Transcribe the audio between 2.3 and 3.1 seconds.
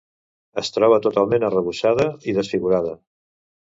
i desfigurada.